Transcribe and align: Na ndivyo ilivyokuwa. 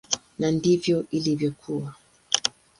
Na 0.39 0.47
ndivyo 0.51 0.97
ilivyokuwa. 1.11 1.93